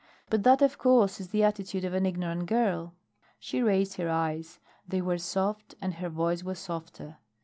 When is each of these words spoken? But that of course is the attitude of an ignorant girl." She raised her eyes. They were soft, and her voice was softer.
But 0.31 0.41
that 0.41 0.63
of 0.63 0.79
course 0.79 1.19
is 1.19 1.27
the 1.27 1.43
attitude 1.43 1.85
of 1.85 1.93
an 1.93 2.07
ignorant 2.07 2.47
girl." 2.47 2.95
She 3.37 3.61
raised 3.61 3.97
her 3.97 4.09
eyes. 4.09 4.57
They 4.87 4.99
were 4.99 5.19
soft, 5.19 5.75
and 5.79 5.93
her 5.93 6.09
voice 6.09 6.41
was 6.41 6.57
softer. 6.57 7.17